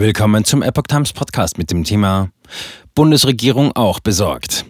Willkommen 0.00 0.46
zum 0.46 0.62
Epoch 0.62 0.84
Times 0.88 1.12
Podcast 1.12 1.58
mit 1.58 1.70
dem 1.70 1.84
Thema 1.84 2.30
Bundesregierung 2.94 3.72
auch 3.72 4.00
besorgt. 4.00 4.64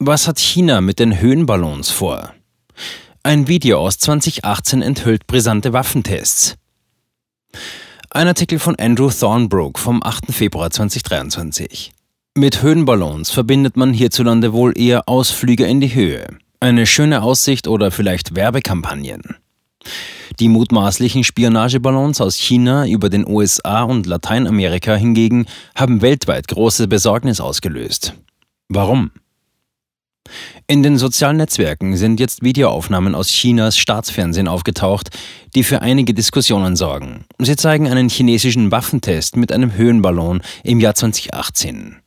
Was 0.00 0.26
hat 0.26 0.40
China 0.40 0.80
mit 0.80 0.98
den 0.98 1.20
Höhenballons 1.20 1.90
vor? 1.90 2.34
Ein 3.22 3.46
Video 3.46 3.78
aus 3.78 3.98
2018 3.98 4.82
enthüllt 4.82 5.28
brisante 5.28 5.72
Waffentests. 5.72 6.56
Ein 8.10 8.26
Artikel 8.26 8.58
von 8.58 8.74
Andrew 8.74 9.12
Thornbrook 9.12 9.78
vom 9.78 10.02
8. 10.02 10.32
Februar 10.32 10.72
2023. 10.72 11.92
Mit 12.34 12.60
Höhenballons 12.60 13.30
verbindet 13.30 13.76
man 13.76 13.94
hierzulande 13.94 14.52
wohl 14.52 14.76
eher 14.76 15.08
Ausflüge 15.08 15.66
in 15.66 15.80
die 15.80 15.94
Höhe, 15.94 16.26
eine 16.58 16.86
schöne 16.86 17.22
Aussicht 17.22 17.68
oder 17.68 17.92
vielleicht 17.92 18.34
Werbekampagnen. 18.34 19.36
Die 20.40 20.48
mutmaßlichen 20.48 21.24
Spionageballons 21.24 22.20
aus 22.20 22.36
China 22.36 22.86
über 22.86 23.08
den 23.08 23.26
USA 23.26 23.82
und 23.82 24.06
Lateinamerika 24.06 24.94
hingegen 24.94 25.46
haben 25.74 26.02
weltweit 26.02 26.48
große 26.48 26.88
Besorgnis 26.88 27.40
ausgelöst. 27.40 28.14
Warum? 28.68 29.10
In 30.66 30.82
den 30.82 30.96
sozialen 30.96 31.36
Netzwerken 31.36 31.96
sind 31.96 32.18
jetzt 32.18 32.42
Videoaufnahmen 32.42 33.14
aus 33.14 33.28
Chinas 33.28 33.76
Staatsfernsehen 33.76 34.48
aufgetaucht, 34.48 35.10
die 35.54 35.62
für 35.62 35.82
einige 35.82 36.14
Diskussionen 36.14 36.76
sorgen. 36.76 37.26
Sie 37.38 37.56
zeigen 37.56 37.88
einen 37.88 38.08
chinesischen 38.08 38.70
Waffentest 38.70 39.36
mit 39.36 39.52
einem 39.52 39.74
Höhenballon 39.74 40.40
im 40.62 40.80
Jahr 40.80 40.94
2018. 40.94 42.03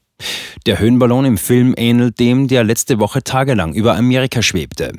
Der 0.66 0.80
Höhenballon 0.80 1.24
im 1.24 1.38
Film 1.38 1.74
ähnelt 1.78 2.20
dem, 2.20 2.50
der 2.50 2.64
letzte 2.66 3.00
Woche 3.00 3.24
tagelang 3.24 3.74
über 3.74 3.96
Amerika 3.96 4.42
schwebte. 4.42 4.92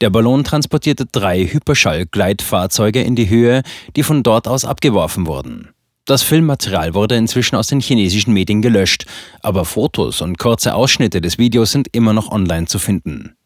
Der 0.00 0.10
Ballon 0.10 0.42
transportierte 0.42 1.06
drei 1.06 1.44
Hyperschall-Gleitfahrzeuge 1.46 3.00
in 3.00 3.14
die 3.14 3.28
Höhe, 3.28 3.62
die 3.94 4.02
von 4.02 4.24
dort 4.24 4.48
aus 4.48 4.64
abgeworfen 4.64 5.26
wurden. 5.26 5.68
Das 6.04 6.22
Filmmaterial 6.22 6.94
wurde 6.94 7.16
inzwischen 7.16 7.56
aus 7.56 7.68
den 7.68 7.80
chinesischen 7.80 8.34
Medien 8.34 8.60
gelöscht, 8.60 9.06
aber 9.40 9.64
Fotos 9.64 10.20
und 10.20 10.38
kurze 10.38 10.74
Ausschnitte 10.74 11.20
des 11.20 11.38
Videos 11.38 11.70
sind 11.70 11.88
immer 11.92 12.12
noch 12.12 12.30
online 12.30 12.66
zu 12.66 12.78
finden. 12.78 13.36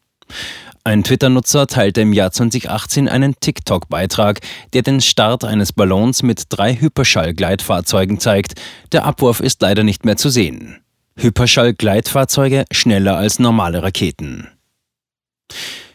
Ein 0.83 1.03
Twitter-Nutzer 1.03 1.67
teilte 1.67 2.01
im 2.01 2.13
Jahr 2.13 2.31
2018 2.31 3.07
einen 3.07 3.35
TikTok-Beitrag, 3.39 4.39
der 4.73 4.81
den 4.81 5.01
Start 5.01 5.43
eines 5.43 5.71
Ballons 5.71 6.23
mit 6.23 6.45
drei 6.49 6.75
Hyperschall-Gleitfahrzeugen 6.75 8.19
zeigt. 8.19 8.55
Der 8.91 9.05
Abwurf 9.05 9.39
ist 9.39 9.61
leider 9.61 9.83
nicht 9.83 10.03
mehr 10.03 10.17
zu 10.17 10.29
sehen. 10.29 10.81
Hyperschall-Gleitfahrzeuge 11.21 12.63
schneller 12.71 13.17
als 13.17 13.39
normale 13.39 13.83
Raketen. 13.83 14.47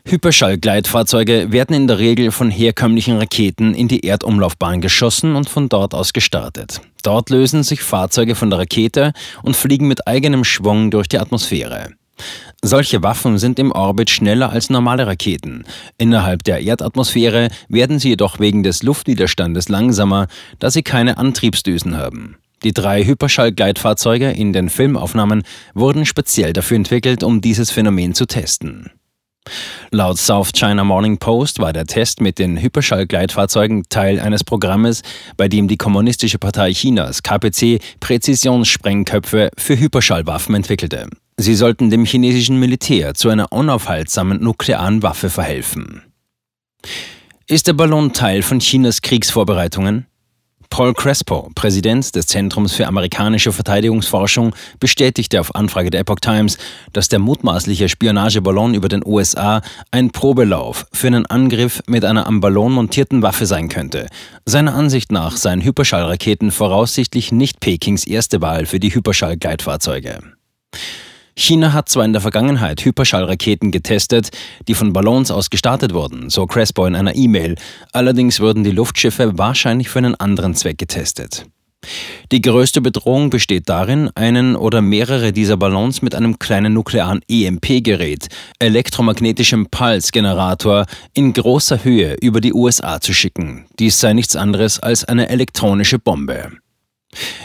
Hyperschall-Gleitfahrzeuge 0.06 1.50
werden 1.50 1.74
in 1.74 1.86
der 1.86 1.98
Regel 1.98 2.30
von 2.30 2.50
herkömmlichen 2.50 3.16
Raketen 3.16 3.72
in 3.72 3.88
die 3.88 4.04
Erdumlaufbahn 4.04 4.82
geschossen 4.82 5.34
und 5.34 5.48
von 5.48 5.70
dort 5.70 5.94
aus 5.94 6.12
gestartet. 6.12 6.82
Dort 7.02 7.30
lösen 7.30 7.62
sich 7.62 7.80
Fahrzeuge 7.80 8.34
von 8.34 8.50
der 8.50 8.58
Rakete 8.58 9.14
und 9.42 9.56
fliegen 9.56 9.88
mit 9.88 10.06
eigenem 10.06 10.44
Schwung 10.44 10.90
durch 10.90 11.08
die 11.08 11.18
Atmosphäre. 11.18 11.94
Solche 12.60 13.02
Waffen 13.02 13.38
sind 13.38 13.58
im 13.58 13.72
Orbit 13.72 14.10
schneller 14.10 14.50
als 14.50 14.68
normale 14.68 15.06
Raketen. 15.06 15.64
Innerhalb 15.96 16.44
der 16.44 16.60
Erdatmosphäre 16.60 17.48
werden 17.70 17.98
sie 17.98 18.10
jedoch 18.10 18.40
wegen 18.40 18.62
des 18.62 18.82
Luftwiderstandes 18.82 19.70
langsamer, 19.70 20.26
da 20.58 20.70
sie 20.70 20.82
keine 20.82 21.16
Antriebsdüsen 21.16 21.96
haben. 21.96 22.36
Die 22.64 22.72
drei 22.72 23.04
Hyperschallgleitfahrzeuge 23.04 24.30
in 24.30 24.54
den 24.54 24.70
Filmaufnahmen 24.70 25.42
wurden 25.74 26.06
speziell 26.06 26.54
dafür 26.54 26.76
entwickelt, 26.76 27.22
um 27.22 27.42
dieses 27.42 27.70
Phänomen 27.70 28.14
zu 28.14 28.26
testen. 28.26 28.90
Laut 29.90 30.16
South 30.16 30.52
China 30.52 30.82
Morning 30.84 31.18
Post 31.18 31.58
war 31.58 31.74
der 31.74 31.84
Test 31.84 32.22
mit 32.22 32.38
den 32.38 32.56
Hyperschallgleitfahrzeugen 32.56 33.84
Teil 33.90 34.18
eines 34.18 34.42
Programmes, 34.42 35.02
bei 35.36 35.48
dem 35.48 35.68
die 35.68 35.76
Kommunistische 35.76 36.38
Partei 36.38 36.72
Chinas 36.72 37.22
KPC 37.22 37.80
Präzisionssprengköpfe 38.00 39.50
für 39.58 39.78
Hyperschallwaffen 39.78 40.54
entwickelte. 40.54 41.10
Sie 41.36 41.54
sollten 41.54 41.90
dem 41.90 42.06
chinesischen 42.06 42.58
Militär 42.58 43.12
zu 43.12 43.28
einer 43.28 43.52
unaufhaltsamen 43.52 44.42
nuklearen 44.42 45.02
Waffe 45.02 45.28
verhelfen. 45.28 46.02
Ist 47.46 47.66
der 47.66 47.74
Ballon 47.74 48.14
Teil 48.14 48.40
von 48.40 48.60
Chinas 48.60 49.02
Kriegsvorbereitungen? 49.02 50.06
Paul 50.74 50.92
Crespo, 50.92 51.52
Präsident 51.54 52.16
des 52.16 52.26
Zentrums 52.26 52.74
für 52.74 52.88
amerikanische 52.88 53.52
Verteidigungsforschung, 53.52 54.56
bestätigte 54.80 55.38
auf 55.38 55.54
Anfrage 55.54 55.88
der 55.88 56.00
Epoch 56.00 56.18
Times, 56.18 56.58
dass 56.92 57.06
der 57.06 57.20
mutmaßliche 57.20 57.88
Spionageballon 57.88 58.74
über 58.74 58.88
den 58.88 59.06
USA 59.06 59.62
ein 59.92 60.10
Probelauf 60.10 60.84
für 60.92 61.06
einen 61.06 61.26
Angriff 61.26 61.80
mit 61.86 62.04
einer 62.04 62.26
am 62.26 62.40
Ballon 62.40 62.72
montierten 62.72 63.22
Waffe 63.22 63.46
sein 63.46 63.68
könnte. 63.68 64.08
Seiner 64.46 64.74
Ansicht 64.74 65.12
nach 65.12 65.36
seien 65.36 65.62
Hyperschallraketen 65.62 66.50
voraussichtlich 66.50 67.30
nicht 67.30 67.60
Pekings 67.60 68.04
erste 68.04 68.42
Wahl 68.42 68.66
für 68.66 68.80
die 68.80 68.92
Hyperschallgleitfahrzeuge. 68.92 70.18
China 71.36 71.72
hat 71.72 71.88
zwar 71.88 72.04
in 72.04 72.12
der 72.12 72.22
Vergangenheit 72.22 72.84
Hyperschallraketen 72.84 73.70
getestet, 73.70 74.30
die 74.68 74.74
von 74.74 74.92
Ballons 74.92 75.30
aus 75.30 75.50
gestartet 75.50 75.92
wurden, 75.92 76.30
so 76.30 76.46
Crespo 76.46 76.86
in 76.86 76.94
einer 76.94 77.16
E-Mail, 77.16 77.56
allerdings 77.92 78.40
wurden 78.40 78.62
die 78.62 78.70
Luftschiffe 78.70 79.36
wahrscheinlich 79.36 79.88
für 79.88 79.98
einen 79.98 80.14
anderen 80.14 80.54
Zweck 80.54 80.78
getestet. 80.78 81.46
Die 82.32 82.40
größte 82.40 82.80
Bedrohung 82.80 83.30
besteht 83.30 83.68
darin, 83.68 84.10
einen 84.14 84.56
oder 84.56 84.80
mehrere 84.80 85.32
dieser 85.32 85.56
Ballons 85.56 86.02
mit 86.02 86.14
einem 86.14 86.38
kleinen 86.38 86.72
nuklearen 86.72 87.20
EMP-Gerät, 87.28 88.28
elektromagnetischem 88.58 89.66
Pulsgenerator, 89.70 90.86
in 91.12 91.32
großer 91.32 91.84
Höhe 91.84 92.16
über 92.20 92.40
die 92.40 92.54
USA 92.54 93.00
zu 93.00 93.12
schicken. 93.12 93.66
Dies 93.78 94.00
sei 94.00 94.12
nichts 94.12 94.36
anderes 94.36 94.80
als 94.80 95.04
eine 95.04 95.28
elektronische 95.28 95.98
Bombe. 95.98 96.52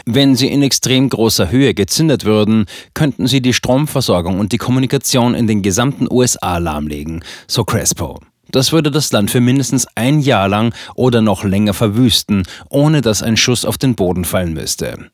Wenn 0.06 0.36
sie 0.36 0.48
in 0.48 0.62
extrem 0.62 1.08
großer 1.08 1.50
Höhe 1.50 1.74
gezündet 1.74 2.24
würden, 2.24 2.66
könnten 2.94 3.26
sie 3.26 3.40
die 3.40 3.52
Stromversorgung 3.52 4.38
und 4.38 4.52
die 4.52 4.58
Kommunikation 4.58 5.34
in 5.34 5.46
den 5.46 5.62
gesamten 5.62 6.06
USA 6.10 6.58
lahmlegen, 6.58 7.24
so 7.46 7.64
Crespo. 7.64 8.20
Das 8.50 8.72
würde 8.72 8.90
das 8.90 9.12
Land 9.12 9.30
für 9.30 9.40
mindestens 9.40 9.86
ein 9.94 10.20
Jahr 10.20 10.48
lang 10.48 10.74
oder 10.94 11.20
noch 11.20 11.44
länger 11.44 11.74
verwüsten, 11.74 12.42
ohne 12.68 13.00
dass 13.00 13.22
ein 13.22 13.36
Schuss 13.36 13.64
auf 13.64 13.78
den 13.78 13.94
Boden 13.94 14.24
fallen 14.24 14.54
müsste. 14.54 15.10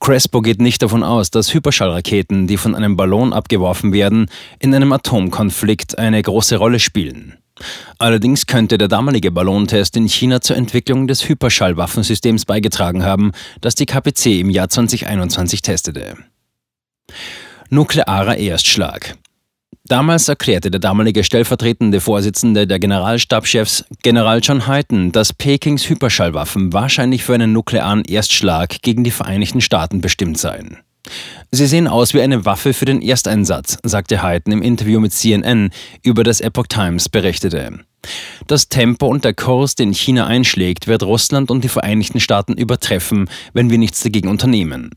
Crespo 0.00 0.40
geht 0.40 0.62
nicht 0.62 0.80
davon 0.80 1.02
aus, 1.02 1.30
dass 1.30 1.52
Hyperschallraketen, 1.52 2.46
die 2.46 2.56
von 2.56 2.74
einem 2.74 2.96
Ballon 2.96 3.34
abgeworfen 3.34 3.92
werden, 3.92 4.30
in 4.58 4.74
einem 4.74 4.92
Atomkonflikt 4.92 5.98
eine 5.98 6.22
große 6.22 6.56
Rolle 6.56 6.80
spielen. 6.80 7.36
Allerdings 7.98 8.46
könnte 8.46 8.78
der 8.78 8.88
damalige 8.88 9.30
Ballontest 9.30 9.96
in 9.96 10.08
China 10.08 10.40
zur 10.40 10.56
Entwicklung 10.56 11.06
des 11.06 11.28
Hyperschallwaffensystems 11.28 12.44
beigetragen 12.44 13.04
haben, 13.04 13.32
das 13.60 13.74
die 13.74 13.86
KPC 13.86 14.40
im 14.40 14.50
Jahr 14.50 14.68
2021 14.68 15.62
testete. 15.62 16.16
Nuklearer 17.68 18.36
Erstschlag. 18.36 19.16
Damals 19.84 20.28
erklärte 20.28 20.70
der 20.70 20.80
damalige 20.80 21.24
stellvertretende 21.24 22.00
Vorsitzende 22.00 22.66
der 22.66 22.78
Generalstabschefs, 22.78 23.84
General 24.02 24.40
John 24.40 24.68
Hyten, 24.68 25.10
dass 25.10 25.32
Pekings 25.32 25.88
Hyperschallwaffen 25.88 26.72
wahrscheinlich 26.72 27.24
für 27.24 27.34
einen 27.34 27.52
nuklearen 27.52 28.04
Erstschlag 28.04 28.82
gegen 28.82 29.02
die 29.02 29.10
Vereinigten 29.10 29.60
Staaten 29.60 30.00
bestimmt 30.00 30.38
seien. 30.38 30.78
Sie 31.50 31.66
sehen 31.66 31.88
aus 31.88 32.14
wie 32.14 32.20
eine 32.20 32.44
Waffe 32.44 32.72
für 32.72 32.84
den 32.84 33.02
Ersteinsatz, 33.02 33.78
sagte 33.82 34.22
Hayden 34.22 34.52
im 34.52 34.62
Interview 34.62 35.00
mit 35.00 35.12
CNN, 35.12 35.70
über 36.02 36.24
das 36.24 36.40
Epoch 36.40 36.66
Times 36.66 37.08
berichtete. 37.08 37.80
Das 38.46 38.68
Tempo 38.68 39.06
und 39.06 39.24
der 39.24 39.34
Kurs, 39.34 39.74
den 39.74 39.92
China 39.92 40.26
einschlägt, 40.26 40.86
wird 40.86 41.02
Russland 41.02 41.50
und 41.50 41.64
die 41.64 41.68
Vereinigten 41.68 42.20
Staaten 42.20 42.54
übertreffen, 42.54 43.28
wenn 43.52 43.70
wir 43.70 43.78
nichts 43.78 44.00
dagegen 44.02 44.28
unternehmen. 44.28 44.90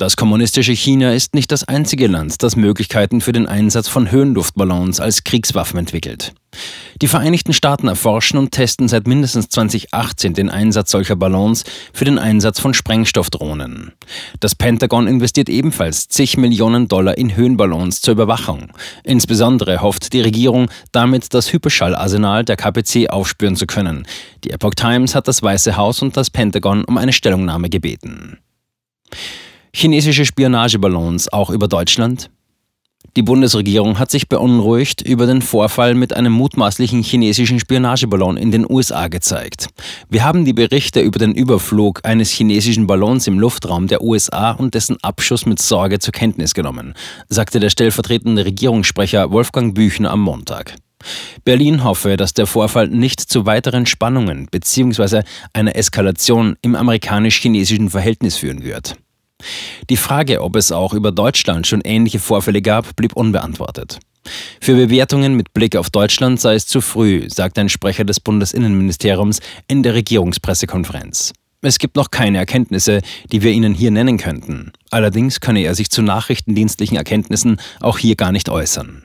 Das 0.00 0.16
kommunistische 0.16 0.72
China 0.72 1.12
ist 1.12 1.34
nicht 1.34 1.52
das 1.52 1.64
einzige 1.64 2.06
Land, 2.06 2.42
das 2.42 2.56
Möglichkeiten 2.56 3.20
für 3.20 3.32
den 3.32 3.46
Einsatz 3.46 3.86
von 3.86 4.10
Höhenluftballons 4.10 4.98
als 4.98 5.24
Kriegswaffen 5.24 5.78
entwickelt. 5.78 6.32
Die 7.02 7.06
Vereinigten 7.06 7.52
Staaten 7.52 7.86
erforschen 7.86 8.38
und 8.38 8.50
testen 8.50 8.88
seit 8.88 9.06
mindestens 9.06 9.50
2018 9.50 10.32
den 10.32 10.48
Einsatz 10.48 10.92
solcher 10.92 11.16
Ballons 11.16 11.64
für 11.92 12.06
den 12.06 12.18
Einsatz 12.18 12.60
von 12.60 12.72
Sprengstoffdrohnen. 12.72 13.92
Das 14.40 14.54
Pentagon 14.54 15.06
investiert 15.06 15.50
ebenfalls 15.50 16.08
zig 16.08 16.38
Millionen 16.38 16.88
Dollar 16.88 17.18
in 17.18 17.36
Höhenballons 17.36 18.00
zur 18.00 18.12
Überwachung. 18.12 18.72
Insbesondere 19.04 19.82
hofft 19.82 20.14
die 20.14 20.22
Regierung, 20.22 20.70
damit 20.92 21.34
das 21.34 21.52
Hyperschalarsenal 21.52 22.46
der 22.46 22.56
KPC 22.56 23.10
aufspüren 23.10 23.54
zu 23.54 23.66
können. 23.66 24.06
Die 24.44 24.50
Epoch 24.52 24.74
Times 24.76 25.14
hat 25.14 25.28
das 25.28 25.42
Weiße 25.42 25.76
Haus 25.76 26.00
und 26.00 26.16
das 26.16 26.30
Pentagon 26.30 26.86
um 26.86 26.96
eine 26.96 27.12
Stellungnahme 27.12 27.68
gebeten. 27.68 28.38
Chinesische 29.72 30.24
Spionageballons 30.24 31.32
auch 31.32 31.50
über 31.50 31.68
Deutschland? 31.68 32.30
Die 33.16 33.22
Bundesregierung 33.22 33.98
hat 33.98 34.10
sich 34.10 34.28
beunruhigt 34.28 35.00
über 35.00 35.26
den 35.26 35.42
Vorfall 35.42 35.94
mit 35.94 36.12
einem 36.12 36.32
mutmaßlichen 36.32 37.02
chinesischen 37.02 37.60
Spionageballon 37.60 38.36
in 38.36 38.50
den 38.50 38.68
USA 38.68 39.08
gezeigt. 39.08 39.68
Wir 40.08 40.24
haben 40.24 40.44
die 40.44 40.52
Berichte 40.52 41.00
über 41.00 41.18
den 41.18 41.34
Überflug 41.34 42.00
eines 42.04 42.30
chinesischen 42.30 42.86
Ballons 42.86 43.28
im 43.28 43.38
Luftraum 43.38 43.86
der 43.86 44.02
USA 44.02 44.50
und 44.50 44.74
dessen 44.74 44.96
Abschuss 45.02 45.46
mit 45.46 45.62
Sorge 45.62 46.00
zur 46.00 46.12
Kenntnis 46.12 46.52
genommen, 46.54 46.94
sagte 47.28 47.60
der 47.60 47.70
stellvertretende 47.70 48.44
Regierungssprecher 48.44 49.30
Wolfgang 49.30 49.74
Büchner 49.74 50.10
am 50.10 50.20
Montag. 50.20 50.74
Berlin 51.44 51.84
hoffe, 51.84 52.16
dass 52.16 52.34
der 52.34 52.46
Vorfall 52.46 52.88
nicht 52.88 53.20
zu 53.20 53.46
weiteren 53.46 53.86
Spannungen 53.86 54.48
bzw. 54.50 55.22
einer 55.52 55.76
Eskalation 55.76 56.56
im 56.62 56.74
amerikanisch-chinesischen 56.74 57.88
Verhältnis 57.88 58.36
führen 58.36 58.62
wird. 58.62 58.96
Die 59.88 59.96
Frage, 59.96 60.42
ob 60.42 60.56
es 60.56 60.72
auch 60.72 60.94
über 60.94 61.12
Deutschland 61.12 61.66
schon 61.66 61.80
ähnliche 61.82 62.18
Vorfälle 62.18 62.62
gab, 62.62 62.96
blieb 62.96 63.14
unbeantwortet. 63.14 63.98
Für 64.60 64.74
Bewertungen 64.74 65.34
mit 65.34 65.52
Blick 65.54 65.76
auf 65.76 65.90
Deutschland 65.90 66.40
sei 66.40 66.54
es 66.54 66.66
zu 66.66 66.80
früh, 66.80 67.28
sagt 67.28 67.58
ein 67.58 67.68
Sprecher 67.68 68.04
des 68.04 68.20
Bundesinnenministeriums 68.20 69.40
in 69.66 69.82
der 69.82 69.94
Regierungspressekonferenz. 69.94 71.32
Es 71.62 71.78
gibt 71.78 71.96
noch 71.96 72.10
keine 72.10 72.38
Erkenntnisse, 72.38 73.02
die 73.32 73.42
wir 73.42 73.52
Ihnen 73.52 73.74
hier 73.74 73.90
nennen 73.90 74.16
könnten. 74.16 74.72
Allerdings 74.90 75.40
könne 75.40 75.60
er 75.60 75.74
sich 75.74 75.90
zu 75.90 76.00
nachrichtendienstlichen 76.00 76.96
Erkenntnissen 76.96 77.60
auch 77.80 77.98
hier 77.98 78.16
gar 78.16 78.32
nicht 78.32 78.48
äußern. 78.48 79.04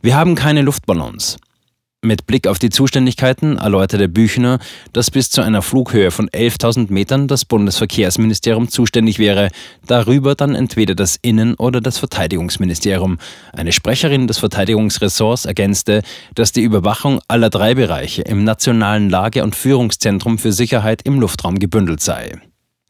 Wir 0.00 0.16
haben 0.16 0.36
keine 0.36 0.62
Luftballons. 0.62 1.38
Mit 2.00 2.28
Blick 2.28 2.46
auf 2.46 2.60
die 2.60 2.70
Zuständigkeiten 2.70 3.56
erläuterte 3.56 4.08
Büchner, 4.08 4.60
dass 4.92 5.10
bis 5.10 5.30
zu 5.30 5.42
einer 5.42 5.62
Flughöhe 5.62 6.12
von 6.12 6.28
11.000 6.28 6.92
Metern 6.92 7.26
das 7.26 7.44
Bundesverkehrsministerium 7.44 8.68
zuständig 8.68 9.18
wäre, 9.18 9.48
darüber 9.84 10.36
dann 10.36 10.54
entweder 10.54 10.94
das 10.94 11.18
Innen- 11.20 11.56
oder 11.56 11.80
das 11.80 11.98
Verteidigungsministerium. 11.98 13.18
Eine 13.52 13.72
Sprecherin 13.72 14.28
des 14.28 14.38
Verteidigungsressorts 14.38 15.44
ergänzte, 15.44 16.02
dass 16.36 16.52
die 16.52 16.62
Überwachung 16.62 17.18
aller 17.26 17.50
drei 17.50 17.74
Bereiche 17.74 18.22
im 18.22 18.44
nationalen 18.44 19.10
Lage- 19.10 19.42
und 19.42 19.56
Führungszentrum 19.56 20.38
für 20.38 20.52
Sicherheit 20.52 21.02
im 21.02 21.18
Luftraum 21.18 21.58
gebündelt 21.58 22.00
sei. 22.00 22.40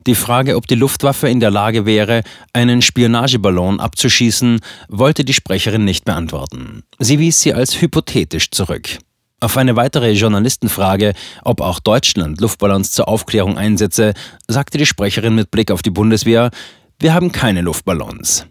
Die 0.07 0.15
Frage, 0.15 0.57
ob 0.57 0.67
die 0.67 0.75
Luftwaffe 0.75 1.29
in 1.29 1.41
der 1.41 1.51
Lage 1.51 1.85
wäre, 1.85 2.23
einen 2.53 2.83
Spionageballon 2.83 3.81
abzuschießen, 3.81 4.61
wollte 4.89 5.25
die 5.25 5.35
Sprecherin 5.35 5.85
nicht 5.85 6.05
beantworten. 6.05 6.85
Sie 6.99 7.19
wies 7.19 7.41
sie 7.41 7.53
als 7.53 7.81
hypothetisch 7.81 8.51
zurück. 8.51 8.99
Auf 9.41 9.57
eine 9.57 9.77
weitere 9.77 10.13
Journalistenfrage, 10.13 11.13
ob 11.43 11.61
auch 11.61 11.79
Deutschland 11.79 12.41
Luftballons 12.41 12.93
zur 12.93 13.09
Aufklärung 13.09 13.57
einsetze, 13.57 14.15
sagte 14.49 14.79
die 14.79 14.87
Sprecherin 14.87 15.35
mit 15.35 15.51
Blick 15.51 15.71
auf 15.71 15.83
die 15.83 15.91
Bundeswehr, 15.91 16.51
wir 16.99 17.15
haben 17.15 17.31
keine 17.31 17.61
Luftballons. 17.61 18.47